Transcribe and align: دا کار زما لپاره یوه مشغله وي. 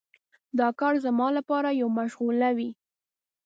دا 0.59 0.67
کار 0.79 0.93
زما 1.05 1.27
لپاره 1.37 1.69
یوه 1.81 1.91
مشغله 1.99 2.49
وي. 2.57 2.69